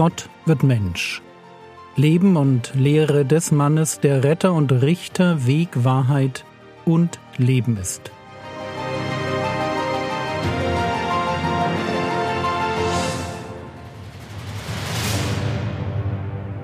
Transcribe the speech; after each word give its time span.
Gott 0.00 0.30
wird 0.46 0.62
Mensch. 0.62 1.20
Leben 1.94 2.38
und 2.38 2.72
Lehre 2.74 3.26
des 3.26 3.52
Mannes, 3.52 4.00
der 4.00 4.24
Retter 4.24 4.54
und 4.54 4.72
Richter, 4.72 5.46
Weg, 5.46 5.84
Wahrheit 5.84 6.46
und 6.86 7.20
Leben 7.36 7.76
ist. 7.76 8.10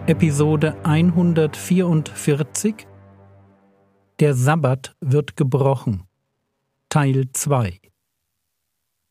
Episode 0.07 0.75
144 0.84 2.87
Der 4.18 4.32
Sabbat 4.32 4.96
wird 5.03 5.37
gebrochen 5.37 6.05
Teil 6.89 7.28
2 7.34 7.80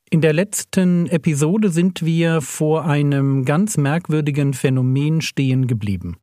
in 0.09 0.21
der 0.21 0.33
letzten 0.33 1.07
Episode 1.07 1.69
sind 1.69 2.05
wir 2.05 2.41
vor 2.41 2.85
einem 2.85 3.43
ganz 3.43 3.75
merkwürdigen 3.77 4.53
Phänomen 4.53 5.21
stehen 5.21 5.67
geblieben. 5.67 6.17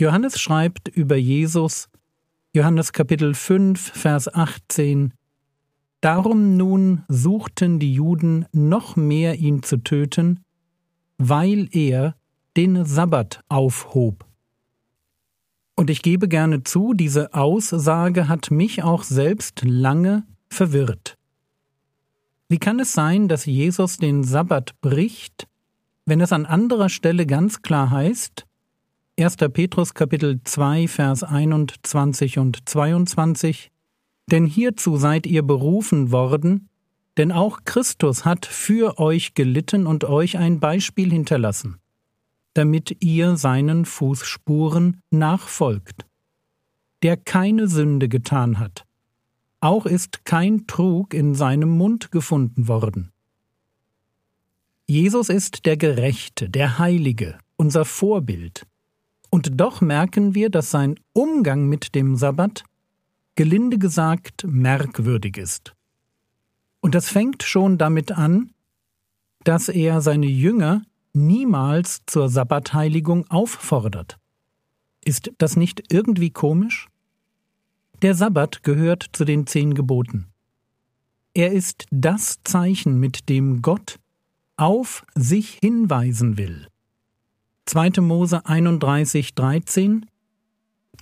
Johannes 0.00 0.38
schreibt 0.38 0.88
über 0.88 1.16
Jesus, 1.16 1.88
Johannes 2.54 2.92
Kapitel 2.92 3.34
5, 3.34 3.92
Vers 3.94 4.32
18, 4.32 5.14
Darum 6.00 6.56
nun 6.56 7.02
suchten 7.08 7.80
die 7.80 7.94
Juden 7.94 8.46
noch 8.52 8.94
mehr 8.94 9.34
ihn 9.36 9.62
zu 9.62 9.78
töten, 9.78 10.40
weil 11.16 11.68
er 11.72 12.14
den 12.56 12.84
Sabbat 12.84 13.42
aufhob. 13.48 14.24
Und 15.74 15.90
ich 15.90 16.02
gebe 16.02 16.28
gerne 16.28 16.62
zu, 16.62 16.92
diese 16.92 17.34
Aussage 17.34 18.28
hat 18.28 18.50
mich 18.50 18.82
auch 18.82 19.02
selbst 19.02 19.62
lange 19.64 20.24
verwirrt. 20.48 21.17
Wie 22.50 22.58
kann 22.58 22.80
es 22.80 22.92
sein, 22.92 23.28
dass 23.28 23.44
Jesus 23.44 23.98
den 23.98 24.24
Sabbat 24.24 24.80
bricht, 24.80 25.46
wenn 26.06 26.22
es 26.22 26.32
an 26.32 26.46
anderer 26.46 26.88
Stelle 26.88 27.26
ganz 27.26 27.60
klar 27.60 27.90
heißt, 27.90 28.46
1. 29.20 29.36
Petrus 29.52 29.92
Kapitel 29.92 30.40
2 30.42 30.88
Vers 30.88 31.24
21 31.24 32.38
und 32.38 32.66
22, 32.66 33.70
denn 34.30 34.46
hierzu 34.46 34.96
seid 34.96 35.26
ihr 35.26 35.42
berufen 35.42 36.10
worden, 36.10 36.70
denn 37.18 37.32
auch 37.32 37.60
Christus 37.66 38.24
hat 38.24 38.46
für 38.46 38.98
euch 38.98 39.34
gelitten 39.34 39.86
und 39.86 40.04
euch 40.04 40.38
ein 40.38 40.58
Beispiel 40.58 41.10
hinterlassen, 41.10 41.76
damit 42.54 43.04
ihr 43.04 43.36
seinen 43.36 43.84
Fußspuren 43.84 45.02
nachfolgt, 45.10 46.06
der 47.02 47.18
keine 47.18 47.68
Sünde 47.68 48.08
getan 48.08 48.58
hat, 48.58 48.86
auch 49.60 49.86
ist 49.86 50.24
kein 50.24 50.66
Trug 50.66 51.14
in 51.14 51.34
seinem 51.34 51.70
Mund 51.70 52.10
gefunden 52.10 52.68
worden. 52.68 53.12
Jesus 54.86 55.28
ist 55.28 55.66
der 55.66 55.76
Gerechte, 55.76 56.48
der 56.48 56.78
Heilige, 56.78 57.38
unser 57.56 57.84
Vorbild. 57.84 58.66
Und 59.30 59.60
doch 59.60 59.80
merken 59.80 60.34
wir, 60.34 60.48
dass 60.48 60.70
sein 60.70 60.98
Umgang 61.12 61.68
mit 61.68 61.94
dem 61.94 62.16
Sabbat, 62.16 62.64
gelinde 63.34 63.78
gesagt, 63.78 64.44
merkwürdig 64.48 65.36
ist. 65.36 65.74
Und 66.80 66.94
das 66.94 67.08
fängt 67.08 67.42
schon 67.42 67.78
damit 67.78 68.12
an, 68.12 68.52
dass 69.44 69.68
er 69.68 70.00
seine 70.00 70.26
Jünger 70.26 70.82
niemals 71.12 72.00
zur 72.06 72.28
Sabbatheiligung 72.28 73.30
auffordert. 73.30 74.18
Ist 75.04 75.30
das 75.38 75.56
nicht 75.56 75.92
irgendwie 75.92 76.30
komisch? 76.30 76.87
Der 78.02 78.14
Sabbat 78.14 78.62
gehört 78.62 79.06
zu 79.12 79.24
den 79.24 79.48
zehn 79.48 79.74
Geboten. 79.74 80.28
Er 81.34 81.52
ist 81.52 81.86
das 81.90 82.38
Zeichen, 82.44 83.00
mit 83.00 83.28
dem 83.28 83.60
Gott 83.60 83.98
auf 84.56 85.04
sich 85.16 85.58
hinweisen 85.60 86.38
will. 86.38 86.68
2. 87.66 88.00
Mose 88.00 88.46
31, 88.46 89.34
13 89.34 90.06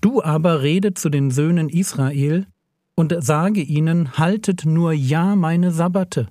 Du 0.00 0.22
aber 0.22 0.62
rede 0.62 0.94
zu 0.94 1.10
den 1.10 1.30
Söhnen 1.30 1.68
Israel 1.68 2.46
und 2.94 3.14
sage 3.18 3.60
ihnen, 3.60 4.16
haltet 4.16 4.64
nur 4.64 4.92
ja 4.92 5.36
meine 5.36 5.72
Sabbate, 5.72 6.28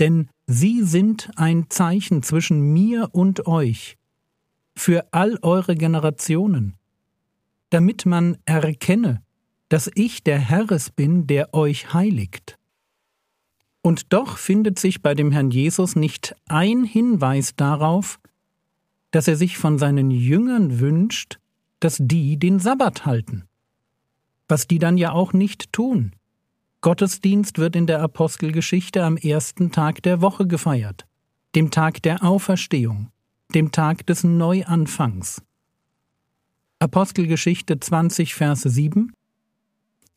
denn 0.00 0.28
sie 0.46 0.82
sind 0.82 1.30
ein 1.36 1.70
Zeichen 1.70 2.22
zwischen 2.22 2.72
mir 2.72 3.08
und 3.12 3.46
euch, 3.46 3.96
für 4.76 5.12
all 5.12 5.38
eure 5.42 5.76
Generationen, 5.76 6.76
damit 7.70 8.06
man 8.06 8.36
erkenne, 8.44 9.22
dass 9.68 9.90
ich 9.94 10.22
der 10.22 10.38
Herres 10.38 10.90
bin, 10.90 11.26
der 11.26 11.54
euch 11.54 11.92
heiligt. 11.92 12.58
Und 13.82 14.12
doch 14.12 14.38
findet 14.38 14.78
sich 14.78 15.02
bei 15.02 15.14
dem 15.14 15.30
Herrn 15.30 15.50
Jesus 15.50 15.96
nicht 15.96 16.34
ein 16.46 16.84
Hinweis 16.84 17.54
darauf, 17.56 18.18
dass 19.10 19.28
er 19.28 19.36
sich 19.36 19.56
von 19.56 19.78
seinen 19.78 20.10
Jüngern 20.10 20.80
wünscht, 20.80 21.38
dass 21.80 21.98
die 22.00 22.38
den 22.38 22.58
Sabbat 22.58 23.06
halten. 23.06 23.44
Was 24.48 24.66
die 24.66 24.78
dann 24.78 24.98
ja 24.98 25.12
auch 25.12 25.32
nicht 25.32 25.72
tun. 25.72 26.12
Gottesdienst 26.80 27.58
wird 27.58 27.76
in 27.76 27.86
der 27.86 28.00
Apostelgeschichte 28.02 29.04
am 29.04 29.16
ersten 29.16 29.72
Tag 29.72 30.02
der 30.02 30.20
Woche 30.20 30.46
gefeiert, 30.46 31.06
dem 31.54 31.70
Tag 31.70 32.02
der 32.02 32.24
Auferstehung, 32.24 33.10
dem 33.54 33.72
Tag 33.72 34.06
des 34.06 34.24
Neuanfangs. 34.24 35.42
Apostelgeschichte 36.78 37.80
20, 37.80 38.34
Vers 38.34 38.62
7 38.62 39.12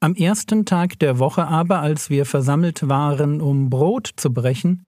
am 0.01 0.15
ersten 0.15 0.65
Tag 0.65 0.97
der 0.99 1.19
Woche 1.19 1.47
aber, 1.47 1.79
als 1.79 2.09
wir 2.09 2.25
versammelt 2.25 2.89
waren, 2.89 3.39
um 3.39 3.69
Brot 3.69 4.09
zu 4.15 4.33
brechen, 4.33 4.83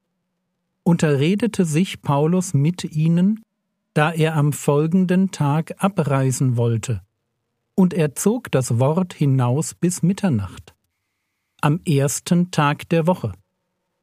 unterredete 0.82 1.66
sich 1.66 2.02
Paulus 2.02 2.56
mit 2.56 2.84
ihnen, 2.84 3.44
da 3.94 4.12
er 4.12 4.36
am 4.36 4.52
folgenden 4.52 5.30
Tag 5.30 5.76
abreisen 5.78 6.58
wollte, 6.58 7.02
und 7.76 7.94
er 7.94 8.16
zog 8.16 8.52
das 8.52 8.80
Wort 8.80 9.14
hinaus 9.14 9.76
bis 9.76 10.02
Mitternacht, 10.02 10.74
am 11.62 11.80
ersten 11.86 12.50
Tag 12.50 12.90
der 12.90 13.06
Woche. 13.06 13.34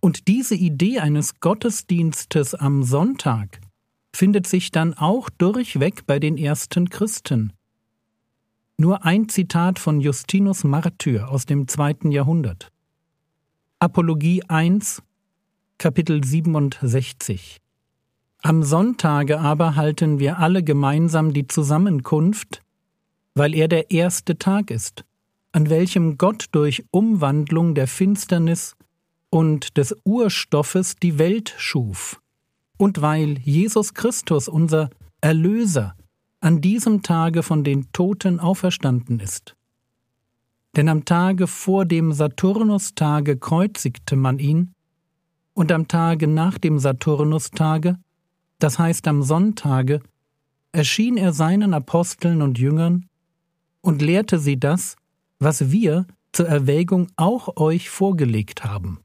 Und 0.00 0.28
diese 0.28 0.54
Idee 0.54 1.00
eines 1.00 1.40
Gottesdienstes 1.40 2.54
am 2.54 2.84
Sonntag 2.84 3.60
findet 4.14 4.46
sich 4.46 4.70
dann 4.70 4.94
auch 4.94 5.28
durchweg 5.28 6.06
bei 6.06 6.20
den 6.20 6.38
ersten 6.38 6.88
Christen, 6.88 7.52
nur 8.80 9.04
ein 9.04 9.28
Zitat 9.28 9.78
von 9.78 10.00
Justinus 10.00 10.64
Martyr 10.64 11.28
aus 11.28 11.44
dem 11.44 11.68
zweiten 11.68 12.10
Jahrhundert. 12.10 12.72
Apologie 13.78 14.42
1, 14.48 15.02
Kapitel 15.76 16.24
67. 16.24 17.58
Am 18.40 18.62
Sonntage 18.62 19.38
aber 19.38 19.76
halten 19.76 20.18
wir 20.18 20.38
alle 20.38 20.62
gemeinsam 20.64 21.34
die 21.34 21.46
Zusammenkunft, 21.46 22.62
weil 23.34 23.54
er 23.54 23.68
der 23.68 23.90
erste 23.90 24.38
Tag 24.38 24.70
ist, 24.70 25.04
an 25.52 25.68
welchem 25.68 26.16
Gott 26.16 26.46
durch 26.52 26.82
Umwandlung 26.90 27.74
der 27.74 27.86
Finsternis 27.86 28.76
und 29.28 29.76
des 29.76 29.94
Urstoffes 30.04 30.96
die 30.96 31.18
Welt 31.18 31.54
schuf, 31.58 32.18
und 32.78 33.02
weil 33.02 33.36
Jesus 33.40 33.92
Christus 33.92 34.48
unser 34.48 34.88
Erlöser 35.20 35.94
an 36.40 36.62
diesem 36.62 37.02
Tage 37.02 37.42
von 37.42 37.64
den 37.64 37.92
Toten 37.92 38.40
auferstanden 38.40 39.20
ist. 39.20 39.54
Denn 40.76 40.88
am 40.88 41.04
Tage 41.04 41.46
vor 41.46 41.84
dem 41.84 42.12
Saturnustage 42.12 43.36
kreuzigte 43.36 44.16
man 44.16 44.38
ihn, 44.38 44.72
und 45.52 45.72
am 45.72 45.88
Tage 45.88 46.26
nach 46.26 46.56
dem 46.58 46.78
Saturnustage, 46.78 47.98
das 48.58 48.78
heißt 48.78 49.06
am 49.08 49.22
Sonntage, 49.22 50.00
erschien 50.72 51.16
er 51.16 51.32
seinen 51.32 51.74
Aposteln 51.74 52.40
und 52.40 52.58
Jüngern 52.58 53.06
und 53.82 54.00
lehrte 54.00 54.38
sie 54.38 54.58
das, 54.58 54.96
was 55.38 55.70
wir 55.70 56.06
zur 56.32 56.48
Erwägung 56.48 57.08
auch 57.16 57.56
euch 57.56 57.90
vorgelegt 57.90 58.64
haben. 58.64 59.00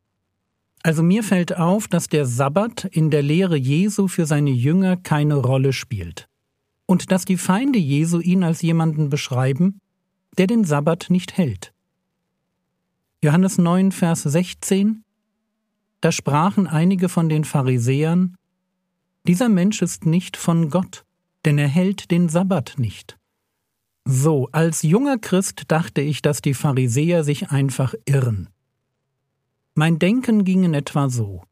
Also 0.83 1.01
mir 1.01 1.23
fällt 1.23 1.57
auf, 1.57 1.87
dass 1.87 2.07
der 2.07 2.25
Sabbat 2.27 2.85
in 2.85 3.09
der 3.09 3.23
Lehre 3.23 3.57
Jesu 3.57 4.07
für 4.07 4.27
seine 4.27 4.51
Jünger 4.51 4.95
keine 4.97 5.35
Rolle 5.35 5.73
spielt 5.73 6.29
und 6.85 7.11
dass 7.11 7.25
die 7.25 7.37
Feinde 7.37 7.79
Jesu 7.79 8.19
ihn 8.19 8.43
als 8.43 8.61
jemanden 8.61 9.09
beschreiben, 9.09 9.79
der 10.37 10.47
den 10.47 10.63
Sabbat 10.63 11.07
nicht 11.09 11.37
hält. 11.37 11.73
Johannes 13.23 13.57
9, 13.57 13.91
Vers 13.91 14.23
16 14.23 15.03
Da 16.01 16.11
sprachen 16.11 16.67
einige 16.67 17.09
von 17.09 17.29
den 17.29 17.43
Pharisäern, 17.43 18.35
dieser 19.27 19.49
Mensch 19.49 19.81
ist 19.81 20.05
nicht 20.05 20.37
von 20.37 20.69
Gott, 20.69 21.03
denn 21.45 21.57
er 21.57 21.67
hält 21.67 22.11
den 22.11 22.29
Sabbat 22.29 22.75
nicht. 22.77 23.17
So, 24.07 24.49
als 24.51 24.83
junger 24.83 25.17
Christ 25.17 25.63
dachte 25.69 26.01
ich, 26.01 26.21
dass 26.21 26.41
die 26.41 26.53
Pharisäer 26.53 27.23
sich 27.23 27.49
einfach 27.49 27.95
irren. 28.05 28.49
Mein 29.73 29.97
Denken 29.97 30.43
ging 30.43 30.63
in 30.63 30.75
etwa 30.75 31.09
so. 31.09 31.43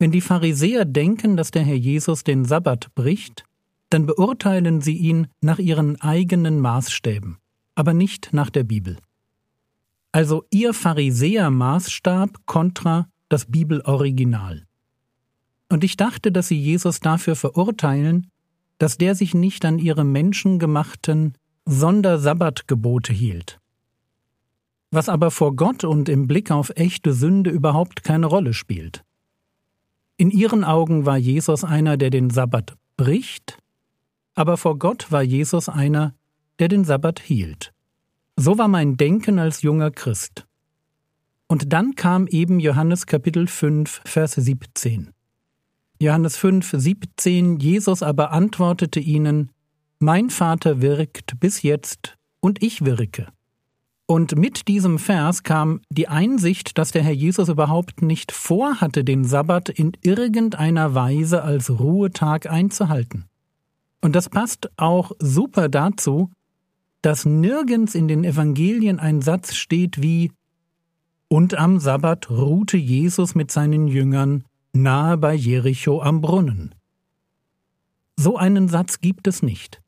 Wenn 0.00 0.10
die 0.10 0.20
Pharisäer 0.20 0.84
denken, 0.84 1.36
dass 1.36 1.52
der 1.52 1.62
Herr 1.62 1.76
Jesus 1.76 2.24
den 2.24 2.44
Sabbat 2.44 2.92
bricht, 2.96 3.44
dann 3.90 4.06
beurteilen 4.06 4.80
sie 4.80 4.96
ihn 4.96 5.28
nach 5.40 5.58
ihren 5.58 6.00
eigenen 6.00 6.60
Maßstäben, 6.60 7.38
aber 7.74 7.94
nicht 7.94 8.32
nach 8.32 8.50
der 8.50 8.64
Bibel. 8.64 8.98
Also 10.12 10.44
ihr 10.50 10.72
Pharisäer-Maßstab 10.72 12.46
kontra 12.46 13.08
das 13.28 13.46
Bibeloriginal. 13.46 14.64
Und 15.68 15.84
ich 15.84 15.96
dachte, 15.96 16.32
dass 16.32 16.48
sie 16.48 16.58
Jesus 16.58 17.00
dafür 17.00 17.36
verurteilen, 17.36 18.30
dass 18.78 18.98
der 18.98 19.14
sich 19.14 19.34
nicht 19.34 19.64
an 19.64 19.78
ihre 19.78 20.04
menschengemachten 20.04 21.34
Sondersabbatgebote 21.64 23.12
hielt. 23.12 23.58
Was 24.90 25.08
aber 25.08 25.30
vor 25.30 25.56
Gott 25.56 25.84
und 25.84 26.08
im 26.08 26.26
Blick 26.26 26.50
auf 26.50 26.70
echte 26.76 27.12
Sünde 27.12 27.50
überhaupt 27.50 28.04
keine 28.04 28.26
Rolle 28.26 28.54
spielt. 28.54 29.02
In 30.16 30.30
ihren 30.30 30.64
Augen 30.64 31.04
war 31.04 31.18
Jesus 31.18 31.64
einer, 31.64 31.96
der 31.96 32.10
den 32.10 32.30
Sabbat 32.30 32.76
bricht, 32.96 33.58
aber 34.36 34.56
vor 34.56 34.78
Gott 34.78 35.10
war 35.10 35.22
Jesus 35.22 35.68
einer, 35.68 36.14
der 36.60 36.68
den 36.68 36.84
Sabbat 36.84 37.18
hielt. 37.18 37.72
So 38.36 38.58
war 38.58 38.68
mein 38.68 38.96
Denken 38.96 39.38
als 39.38 39.62
junger 39.62 39.90
Christ. 39.90 40.46
Und 41.48 41.72
dann 41.72 41.94
kam 41.94 42.26
eben 42.26 42.60
Johannes 42.60 43.06
Kapitel 43.06 43.46
5, 43.46 44.02
Vers 44.04 44.34
17. 44.34 45.12
Johannes 45.98 46.36
5, 46.36 46.74
17 46.76 47.58
Jesus 47.58 48.02
aber 48.02 48.32
antwortete 48.32 49.00
ihnen, 49.00 49.50
Mein 49.98 50.28
Vater 50.28 50.82
wirkt 50.82 51.40
bis 51.40 51.62
jetzt, 51.62 52.16
und 52.40 52.62
ich 52.62 52.84
wirke. 52.84 53.28
Und 54.06 54.36
mit 54.36 54.68
diesem 54.68 54.98
Vers 54.98 55.42
kam 55.42 55.80
die 55.90 56.08
Einsicht, 56.08 56.78
dass 56.78 56.92
der 56.92 57.02
Herr 57.02 57.12
Jesus 57.12 57.48
überhaupt 57.48 58.02
nicht 58.02 58.30
vorhatte, 58.30 59.02
den 59.02 59.24
Sabbat 59.24 59.68
in 59.68 59.92
irgendeiner 60.02 60.94
Weise 60.94 61.42
als 61.42 61.70
Ruhetag 61.70 62.46
einzuhalten. 62.46 63.24
Und 64.06 64.14
das 64.14 64.28
passt 64.28 64.70
auch 64.76 65.10
super 65.18 65.68
dazu, 65.68 66.30
dass 67.02 67.24
nirgends 67.24 67.96
in 67.96 68.06
den 68.06 68.22
Evangelien 68.22 69.00
ein 69.00 69.20
Satz 69.20 69.56
steht 69.56 70.00
wie 70.00 70.30
Und 71.26 71.54
am 71.54 71.80
Sabbat 71.80 72.30
ruhte 72.30 72.76
Jesus 72.76 73.34
mit 73.34 73.50
seinen 73.50 73.88
Jüngern 73.88 74.44
nahe 74.72 75.16
bei 75.18 75.34
Jericho 75.34 76.00
am 76.02 76.20
Brunnen. 76.20 76.72
So 78.14 78.36
einen 78.36 78.68
Satz 78.68 79.00
gibt 79.00 79.26
es 79.26 79.42
nicht. 79.42 79.82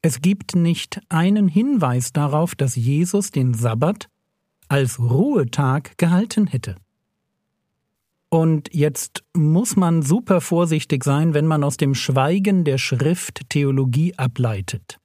Es 0.00 0.22
gibt 0.22 0.56
nicht 0.56 1.02
einen 1.10 1.46
Hinweis 1.46 2.14
darauf, 2.14 2.54
dass 2.54 2.74
Jesus 2.74 3.32
den 3.32 3.52
Sabbat 3.52 4.08
als 4.68 4.98
Ruhetag 4.98 5.98
gehalten 5.98 6.46
hätte. 6.46 6.76
Und 8.30 8.72
jetzt 8.72 9.24
muss 9.34 9.74
man 9.74 10.02
super 10.02 10.40
vorsichtig 10.40 11.02
sein, 11.02 11.34
wenn 11.34 11.46
man 11.46 11.64
aus 11.64 11.76
dem 11.76 11.96
Schweigen 11.96 12.64
der 12.64 12.78
Schrift 12.78 13.42
Theologie 13.48 14.16
ableitet. 14.16 14.98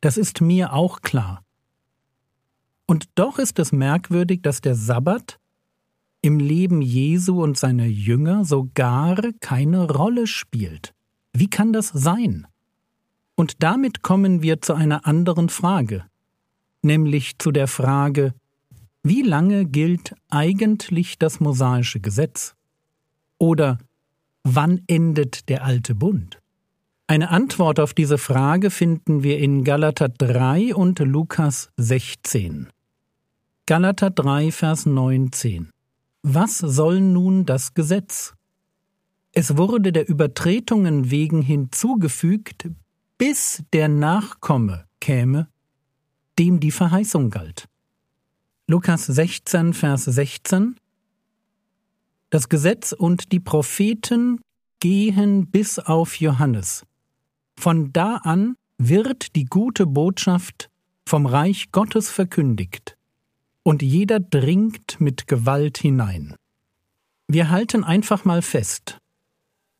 Das 0.00 0.16
ist 0.16 0.40
mir 0.40 0.72
auch 0.72 1.00
klar. 1.00 1.42
Und 2.86 3.06
doch 3.16 3.38
ist 3.38 3.58
es 3.58 3.72
merkwürdig, 3.72 4.42
dass 4.42 4.60
der 4.60 4.76
Sabbat 4.76 5.38
im 6.22 6.38
Leben 6.38 6.82
Jesu 6.82 7.42
und 7.42 7.58
seiner 7.58 7.86
Jünger 7.86 8.44
so 8.44 8.70
gar 8.74 9.16
keine 9.40 9.90
Rolle 9.90 10.28
spielt. 10.28 10.94
Wie 11.32 11.50
kann 11.50 11.72
das 11.72 11.88
sein? 11.88 12.46
Und 13.34 13.62
damit 13.62 14.02
kommen 14.02 14.40
wir 14.40 14.60
zu 14.60 14.74
einer 14.74 15.04
anderen 15.04 15.48
Frage, 15.48 16.04
nämlich 16.82 17.38
zu 17.38 17.50
der 17.50 17.66
Frage, 17.66 18.34
wie 19.02 19.22
lange 19.22 19.64
gilt 19.66 20.14
eigentlich 20.30 21.18
das 21.18 21.40
mosaische 21.40 22.00
Gesetz? 22.00 22.54
Oder 23.38 23.78
wann 24.44 24.82
endet 24.86 25.48
der 25.48 25.64
alte 25.64 25.94
Bund? 25.94 26.40
Eine 27.08 27.30
Antwort 27.30 27.80
auf 27.80 27.94
diese 27.94 28.16
Frage 28.16 28.70
finden 28.70 29.22
wir 29.22 29.38
in 29.38 29.64
Galater 29.64 30.08
3 30.08 30.74
und 30.74 31.00
Lukas 31.00 31.70
16. 31.76 32.68
Galater 33.66 34.10
3, 34.10 34.52
Vers 34.52 34.86
19. 34.86 35.70
Was 36.22 36.58
soll 36.58 37.00
nun 37.00 37.44
das 37.44 37.74
Gesetz? 37.74 38.34
Es 39.32 39.56
wurde 39.56 39.92
der 39.92 40.08
Übertretungen 40.08 41.10
wegen 41.10 41.42
hinzugefügt, 41.42 42.70
bis 43.18 43.64
der 43.72 43.88
Nachkomme 43.88 44.86
käme, 45.00 45.48
dem 46.38 46.60
die 46.60 46.70
Verheißung 46.70 47.30
galt. 47.30 47.66
Lukas 48.68 49.06
16, 49.06 49.74
Vers 49.74 50.04
16 50.04 50.76
Das 52.30 52.48
Gesetz 52.48 52.92
und 52.92 53.32
die 53.32 53.40
Propheten 53.40 54.40
gehen 54.78 55.50
bis 55.50 55.80
auf 55.80 56.20
Johannes. 56.20 56.86
Von 57.58 57.92
da 57.92 58.18
an 58.18 58.54
wird 58.78 59.34
die 59.34 59.46
gute 59.46 59.84
Botschaft 59.84 60.70
vom 61.04 61.26
Reich 61.26 61.72
Gottes 61.72 62.08
verkündigt 62.08 62.96
und 63.64 63.82
jeder 63.82 64.20
dringt 64.20 65.00
mit 65.00 65.26
Gewalt 65.26 65.78
hinein. 65.78 66.36
Wir 67.26 67.50
halten 67.50 67.82
einfach 67.82 68.24
mal 68.24 68.42
fest, 68.42 68.98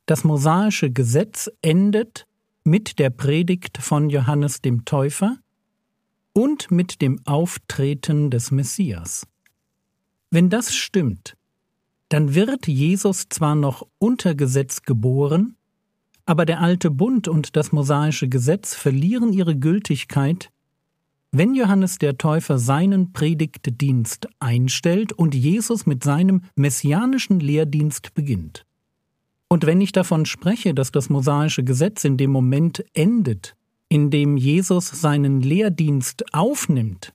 das 0.07 0.25
mosaische 0.25 0.91
Gesetz 0.91 1.49
endet 1.63 2.27
mit 2.65 2.99
der 2.99 3.11
Predigt 3.11 3.79
von 3.79 4.11
Johannes 4.11 4.61
dem 4.61 4.85
Täufer 4.85 5.39
und 6.33 6.71
mit 6.71 7.03
dem 7.03 7.21
Auftreten 7.25 8.31
des 8.31 8.51
Messias. 8.51 9.27
Wenn 10.31 10.49
das 10.49 10.75
stimmt, 10.75 11.37
dann 12.09 12.35
wird 12.35 12.67
Jesus 12.67 13.27
zwar 13.29 13.55
noch 13.55 13.87
unter 13.99 14.35
Gesetz 14.35 14.83
geboren, 14.83 15.57
aber 16.25 16.45
der 16.45 16.61
alte 16.61 16.91
Bund 16.91 17.29
und 17.29 17.57
das 17.57 17.73
mosaische 17.73 18.29
Gesetz 18.29 18.75
verlieren 18.75 19.33
ihre 19.33 19.57
Gültigkeit, 19.57 20.51
wenn 21.33 21.55
Johannes 21.55 21.97
der 21.99 22.19
Täufer 22.19 22.59
seinen 22.59 23.13
Predigtdienst 23.13 24.29
einstellt 24.39 25.13
und 25.13 25.35
Jesus 25.35 25.87
mit 25.87 26.05
seinem 26.05 26.43
messianischen 26.55 27.41
Lehrdienst 27.41 28.15
beginnt. 28.15 28.67
Und 29.49 29.67
wenn 29.67 29.81
ich 29.81 29.93
davon 29.93 30.27
spreche, 30.27 30.75
dass 30.75 30.93
das 30.93 31.09
mosaische 31.09 31.65
Gesetz 31.65 32.05
in 32.05 32.17
dem 32.17 32.31
Moment 32.31 32.85
endet, 32.95 33.57
in 33.93 34.09
dem 34.09 34.39
Jesus 34.39 34.89
seinen 34.89 35.43
Lehrdienst 35.43 36.33
aufnimmt, 36.33 37.13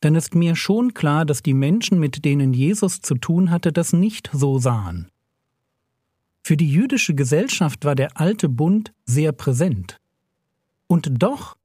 dann 0.00 0.16
ist 0.16 0.34
mir 0.34 0.54
schon 0.54 0.92
klar, 0.92 1.24
dass 1.24 1.42
die 1.42 1.54
Menschen, 1.54 1.98
mit 1.98 2.26
denen 2.26 2.52
Jesus 2.52 3.00
zu 3.00 3.14
tun 3.14 3.50
hatte, 3.50 3.72
das 3.72 3.94
nicht 3.94 4.28
so 4.30 4.58
sahen. 4.58 5.08
Für 6.42 6.58
die 6.58 6.70
jüdische 6.70 7.14
Gesellschaft 7.14 7.86
war 7.86 7.94
der 7.94 8.20
alte 8.20 8.50
Bund 8.50 8.92
sehr 9.06 9.32
präsent. 9.32 9.98
Und 10.88 11.22
doch 11.22 11.56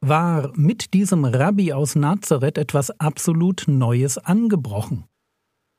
war 0.00 0.52
mit 0.54 0.94
diesem 0.94 1.24
Rabbi 1.24 1.72
aus 1.72 1.96
Nazareth 1.96 2.56
etwas 2.56 2.92
absolut 3.00 3.64
Neues 3.66 4.16
angebrochen. 4.16 5.06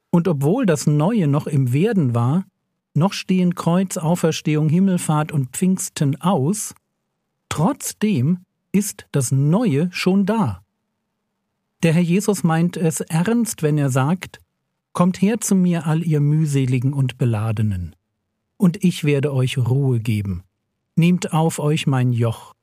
Und 0.09 0.27
obwohl 0.27 0.65
das 0.65 0.87
Neue 0.87 1.29
noch 1.29 1.47
im 1.47 1.71
Werden 1.71 2.13
war, 2.13 2.43
noch 2.93 3.13
stehen 3.13 3.55
Kreuz, 3.55 3.95
Auferstehung, 3.95 4.67
Himmelfahrt 4.67 5.31
und 5.31 5.51
Pfingsten 5.51 6.19
aus, 6.19 6.75
trotzdem 7.59 8.45
ist 8.71 9.07
das 9.11 9.33
Neue 9.33 9.89
schon 9.91 10.25
da. 10.25 10.63
Der 11.83 11.93
Herr 11.93 12.01
Jesus 12.01 12.43
meint 12.43 12.77
es 12.77 13.01
ernst, 13.01 13.63
wenn 13.63 13.77
er 13.77 13.89
sagt, 13.89 14.39
Kommt 14.93 15.21
her 15.21 15.39
zu 15.41 15.55
mir, 15.55 15.85
all 15.85 16.01
ihr 16.01 16.21
mühseligen 16.21 16.93
und 16.93 17.17
beladenen, 17.17 17.95
und 18.57 18.83
ich 18.83 19.03
werde 19.03 19.33
euch 19.33 19.57
Ruhe 19.57 19.99
geben. 19.99 20.43
Nehmt 20.95 21.33
auf 21.33 21.59
euch 21.59 21.85
mein 21.85 22.11
Joch 22.13 22.55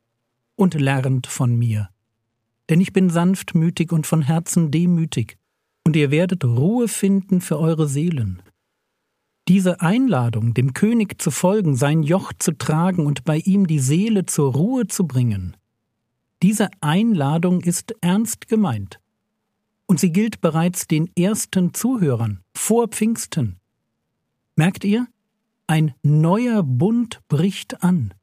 und 0.54 0.74
lernt 0.74 1.26
von 1.26 1.56
mir. 1.56 1.90
Denn 2.68 2.80
ich 2.80 2.92
bin 2.92 3.10
sanftmütig 3.10 3.92
und 3.92 4.06
von 4.06 4.22
Herzen 4.22 4.70
demütig, 4.70 5.36
und 5.84 5.94
ihr 5.94 6.10
werdet 6.10 6.42
Ruhe 6.44 6.88
finden 6.88 7.42
für 7.42 7.58
eure 7.58 7.86
Seelen. 7.86 8.42
Diese 9.48 9.80
Einladung, 9.80 10.54
dem 10.54 10.74
König 10.74 11.20
zu 11.22 11.30
folgen, 11.30 11.76
sein 11.76 12.02
Joch 12.02 12.32
zu 12.36 12.52
tragen 12.52 13.06
und 13.06 13.24
bei 13.24 13.38
ihm 13.38 13.66
die 13.68 13.78
Seele 13.78 14.26
zur 14.26 14.52
Ruhe 14.52 14.88
zu 14.88 15.06
bringen, 15.06 15.56
diese 16.42 16.68
Einladung 16.80 17.60
ist 17.60 17.94
ernst 18.00 18.48
gemeint. 18.48 18.98
Und 19.86 20.00
sie 20.00 20.10
gilt 20.10 20.40
bereits 20.40 20.88
den 20.88 21.10
ersten 21.16 21.72
Zuhörern 21.74 22.40
vor 22.54 22.88
Pfingsten. 22.88 23.56
Merkt 24.56 24.84
ihr? 24.84 25.06
Ein 25.68 25.94
neuer 26.02 26.62
Bund 26.62 27.20
bricht 27.28 27.82
an. 27.82 28.14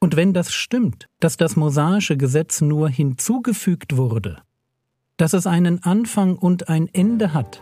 Und 0.00 0.16
wenn 0.16 0.32
das 0.32 0.52
stimmt, 0.52 1.08
dass 1.18 1.36
das 1.36 1.56
mosaische 1.56 2.16
Gesetz 2.16 2.60
nur 2.60 2.88
hinzugefügt 2.88 3.96
wurde, 3.96 4.42
dass 5.16 5.32
es 5.32 5.46
einen 5.46 5.82
Anfang 5.82 6.36
und 6.36 6.68
ein 6.68 6.88
Ende 6.92 7.34
hat, 7.34 7.60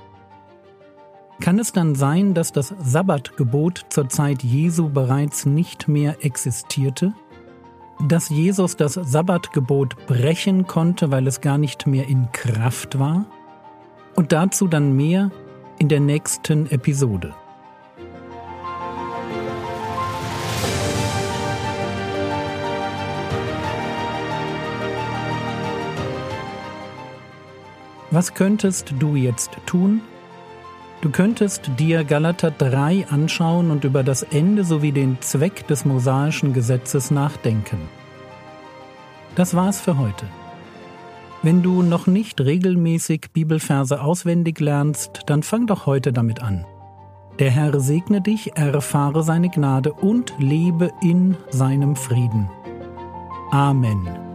kann 1.41 1.59
es 1.59 1.73
dann 1.73 1.95
sein, 1.95 2.35
dass 2.35 2.53
das 2.53 2.75
Sabbatgebot 2.81 3.87
zur 3.91 4.09
Zeit 4.09 4.43
Jesu 4.43 4.89
bereits 4.89 5.47
nicht 5.47 5.87
mehr 5.87 6.25
existierte? 6.25 7.13
Dass 8.07 8.29
Jesus 8.29 8.77
das 8.77 8.95
Sabbatgebot 8.95 10.07
brechen 10.07 10.67
konnte, 10.67 11.11
weil 11.11 11.27
es 11.27 11.41
gar 11.41 11.59
nicht 11.59 11.87
mehr 11.87 12.09
in 12.09 12.31
Kraft 12.33 12.99
war? 12.99 13.27
Und 14.17 14.33
dazu 14.33 14.67
dann 14.67 14.97
mehr 14.97 15.31
in 15.79 15.89
der 15.89 16.01
nächsten 16.01 16.71
Episode. 16.71 17.35
Was 28.11 28.35
könntest 28.35 28.95
du 28.99 29.15
jetzt 29.15 29.51
tun? 29.67 30.01
Du 31.01 31.11
könntest 31.11 31.71
dir 31.79 32.03
Galater 32.03 32.51
3 32.51 33.07
anschauen 33.09 33.71
und 33.71 33.85
über 33.85 34.03
das 34.03 34.23
Ende 34.25 34.65
sowie 34.65 34.91
den 34.91 35.19
Zweck 35.21 35.67
des 35.69 35.85
mosaischen 35.85 36.53
Gesetzes 36.53 37.13
nachdenken. 37.13 37.79
Das 39.37 39.55
war's 39.55 39.81
für 39.81 39.97
heute. 39.97 40.27
Wenn 41.43 41.63
du 41.63 41.83
noch 41.83 42.09
nicht 42.09 42.41
regelmäßig 42.41 43.27
Bibelverse 43.33 44.03
auswendig 44.03 44.59
lernst, 44.59 45.21
dann 45.27 45.45
fang 45.45 45.69
doch 45.69 45.87
heute 45.87 46.13
damit 46.13 46.43
an. 46.43 46.67
Der 47.39 47.53
Herr 47.53 47.79
segne 47.79 48.21
dich, 48.21 48.57
erfahre 48.57 49.23
seine 49.23 49.49
Gnade 49.49 49.93
und 49.93 50.35
lebe 50.41 50.91
in 51.01 51.37
seinem 51.51 51.95
Frieden. 51.95 52.51
Amen. 53.53 54.28